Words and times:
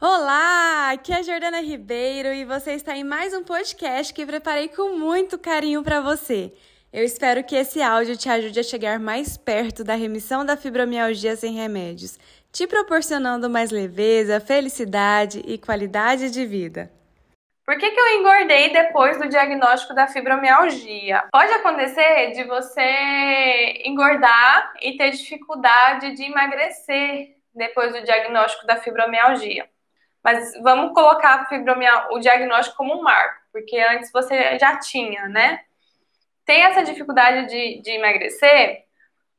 Olá, 0.00 0.92
aqui 0.92 1.12
é 1.12 1.16
a 1.16 1.22
Jordana 1.22 1.60
Ribeiro 1.60 2.32
e 2.32 2.44
você 2.44 2.70
está 2.74 2.96
em 2.96 3.02
mais 3.02 3.34
um 3.34 3.42
podcast 3.42 4.14
que 4.14 4.24
preparei 4.24 4.68
com 4.68 4.96
muito 4.96 5.36
carinho 5.36 5.82
para 5.82 6.00
você. 6.00 6.52
Eu 6.92 7.02
espero 7.02 7.42
que 7.42 7.56
esse 7.56 7.82
áudio 7.82 8.16
te 8.16 8.28
ajude 8.28 8.60
a 8.60 8.62
chegar 8.62 9.00
mais 9.00 9.36
perto 9.36 9.82
da 9.82 9.96
remissão 9.96 10.46
da 10.46 10.56
fibromialgia 10.56 11.34
sem 11.34 11.52
remédios, 11.52 12.16
te 12.52 12.64
proporcionando 12.64 13.50
mais 13.50 13.72
leveza, 13.72 14.38
felicidade 14.38 15.42
e 15.44 15.58
qualidade 15.58 16.30
de 16.30 16.46
vida. 16.46 16.92
Por 17.66 17.76
que, 17.76 17.90
que 17.90 18.00
eu 18.00 18.20
engordei 18.20 18.72
depois 18.72 19.18
do 19.18 19.28
diagnóstico 19.28 19.94
da 19.94 20.06
fibromialgia? 20.06 21.24
Pode 21.32 21.52
acontecer 21.54 22.30
de 22.34 22.44
você 22.44 23.82
engordar 23.84 24.74
e 24.80 24.96
ter 24.96 25.10
dificuldade 25.10 26.14
de 26.14 26.22
emagrecer 26.22 27.34
depois 27.52 27.92
do 27.92 28.04
diagnóstico 28.04 28.64
da 28.64 28.76
fibromialgia. 28.76 29.68
Mas 30.30 30.52
vamos 30.62 30.92
colocar 30.92 31.48
o 32.10 32.18
diagnóstico 32.18 32.76
como 32.76 32.98
um 32.98 33.02
marco, 33.02 33.40
porque 33.50 33.78
antes 33.78 34.12
você 34.12 34.58
já 34.58 34.78
tinha, 34.78 35.26
né? 35.26 35.60
Tem 36.44 36.64
essa 36.64 36.82
dificuldade 36.82 37.48
de, 37.48 37.80
de 37.80 37.92
emagrecer 37.92 38.84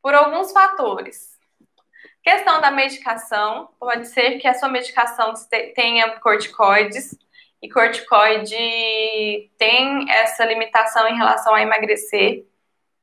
por 0.00 0.14
alguns 0.14 0.50
fatores. 0.50 1.36
Questão 2.22 2.62
da 2.62 2.70
medicação, 2.70 3.68
pode 3.78 4.08
ser 4.08 4.38
que 4.38 4.48
a 4.48 4.54
sua 4.54 4.70
medicação 4.70 5.34
tenha 5.74 6.18
corticoides, 6.20 7.14
e 7.60 7.68
corticoide 7.68 8.56
tem 9.58 10.10
essa 10.10 10.42
limitação 10.46 11.06
em 11.06 11.18
relação 11.18 11.54
a 11.54 11.60
emagrecer, 11.60 12.46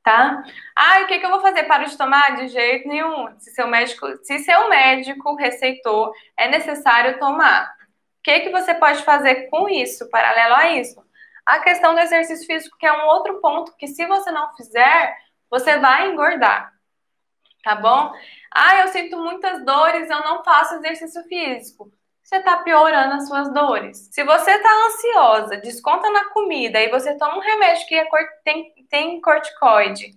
tá? 0.02 0.42
Ah, 0.74 1.02
o 1.02 1.06
que, 1.06 1.20
que 1.20 1.26
eu 1.26 1.30
vou 1.30 1.40
fazer? 1.40 1.62
Para 1.64 1.84
de 1.84 1.96
tomar? 1.96 2.34
De 2.34 2.48
jeito 2.48 2.88
nenhum. 2.88 3.28
Se 3.38 3.52
seu 3.52 3.68
médico, 3.68 4.08
se 4.24 4.40
seu 4.40 4.68
médico 4.68 5.36
receitou, 5.36 6.12
é 6.36 6.48
necessário 6.48 7.16
tomar. 7.20 7.75
Que, 8.26 8.40
que 8.40 8.50
você 8.50 8.74
pode 8.74 9.04
fazer 9.04 9.48
com 9.50 9.68
isso, 9.68 10.10
paralelo 10.10 10.56
a 10.56 10.72
isso? 10.72 11.00
A 11.46 11.60
questão 11.60 11.94
do 11.94 12.00
exercício 12.00 12.44
físico, 12.44 12.76
que 12.76 12.84
é 12.84 12.92
um 12.92 13.06
outro 13.06 13.40
ponto 13.40 13.72
que, 13.76 13.86
se 13.86 14.04
você 14.04 14.32
não 14.32 14.52
fizer, 14.56 15.16
você 15.48 15.78
vai 15.78 16.10
engordar. 16.10 16.72
Tá 17.62 17.76
bom? 17.76 18.12
Ah, 18.52 18.80
eu 18.80 18.88
sinto 18.88 19.16
muitas 19.16 19.64
dores, 19.64 20.10
eu 20.10 20.24
não 20.24 20.42
faço 20.42 20.74
exercício 20.74 21.22
físico. 21.28 21.92
Você 22.20 22.38
está 22.38 22.56
piorando 22.64 23.14
as 23.14 23.28
suas 23.28 23.54
dores. 23.54 24.08
Se 24.10 24.24
você 24.24 24.50
está 24.50 24.70
ansiosa, 24.88 25.58
desconta 25.58 26.10
na 26.10 26.24
comida 26.30 26.80
e 26.80 26.90
você 26.90 27.16
toma 27.16 27.36
um 27.36 27.40
remédio 27.40 27.86
que 27.86 27.94
é, 27.94 28.08
tem, 28.42 28.74
tem 28.90 29.20
corticoide, 29.20 30.10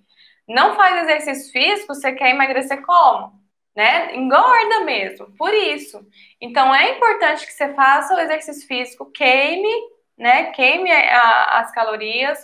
não 0.47 0.75
faz 0.75 1.03
exercício 1.03 1.51
físico, 1.51 1.93
você 1.93 2.11
quer 2.13 2.31
emagrecer 2.31 2.83
como? 2.83 3.39
Né? 3.75 4.15
Engorda 4.15 4.81
mesmo, 4.81 5.33
por 5.37 5.53
isso. 5.53 6.05
Então 6.41 6.73
é 6.73 6.97
importante 6.97 7.45
que 7.45 7.53
você 7.53 7.73
faça 7.73 8.15
o 8.15 8.19
exercício 8.19 8.67
físico, 8.67 9.09
queime, 9.11 9.71
né? 10.17 10.51
Queime 10.51 10.91
a, 10.91 11.59
as 11.59 11.71
calorias, 11.71 12.37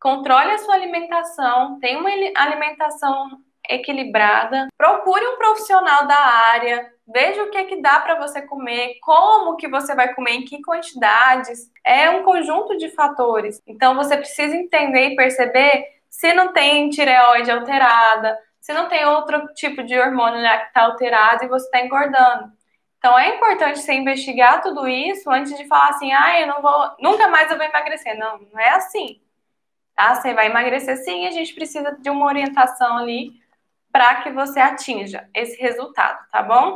controle 0.00 0.50
a 0.50 0.58
sua 0.58 0.74
alimentação, 0.74 1.78
tenha 1.78 1.98
uma 1.98 2.10
alimentação 2.36 3.38
equilibrada. 3.68 4.68
Procure 4.76 5.26
um 5.26 5.38
profissional 5.38 6.06
da 6.06 6.18
área, 6.18 6.92
veja 7.06 7.42
o 7.42 7.50
que, 7.50 7.64
que 7.64 7.80
dá 7.80 8.00
para 8.00 8.16
você 8.16 8.42
comer, 8.42 8.98
como 9.02 9.56
que 9.56 9.68
você 9.68 9.94
vai 9.94 10.14
comer, 10.14 10.32
em 10.32 10.44
que 10.44 10.62
quantidades. 10.62 11.70
É 11.84 12.10
um 12.10 12.22
conjunto 12.22 12.76
de 12.76 12.90
fatores. 12.90 13.62
Então 13.66 13.94
você 13.94 14.16
precisa 14.16 14.56
entender 14.56 15.10
e 15.10 15.16
perceber 15.16 15.84
se 16.10 16.32
não 16.32 16.52
tem 16.52 16.90
tireoide 16.90 17.50
alterada, 17.50 18.38
se 18.64 18.72
não 18.72 18.88
tem 18.88 19.04
outro 19.04 19.46
tipo 19.48 19.82
de 19.82 19.94
hormônio 19.98 20.40
né, 20.40 20.56
que 20.56 20.68
está 20.68 20.84
alterado 20.84 21.44
e 21.44 21.48
você 21.48 21.66
está 21.66 21.84
engordando. 21.84 22.50
Então 22.96 23.18
é 23.18 23.36
importante 23.36 23.78
você 23.78 23.92
investigar 23.92 24.62
tudo 24.62 24.88
isso 24.88 25.30
antes 25.30 25.54
de 25.54 25.66
falar 25.66 25.90
assim, 25.90 26.10
ah, 26.14 26.40
eu 26.40 26.46
não 26.46 26.62
vou, 26.62 26.96
nunca 26.98 27.28
mais 27.28 27.50
eu 27.50 27.58
vou 27.58 27.66
emagrecer. 27.66 28.16
Não, 28.16 28.38
não 28.50 28.58
é 28.58 28.70
assim. 28.70 29.20
Tá? 29.94 30.14
Você 30.14 30.32
vai 30.32 30.46
emagrecer 30.46 30.96
sim, 30.96 31.26
a 31.26 31.30
gente 31.30 31.54
precisa 31.54 31.92
de 31.92 32.08
uma 32.08 32.24
orientação 32.24 32.96
ali 32.96 33.32
para 33.92 34.22
que 34.22 34.30
você 34.30 34.58
atinja 34.58 35.28
esse 35.34 35.60
resultado, 35.60 36.26
tá 36.32 36.42
bom? 36.42 36.72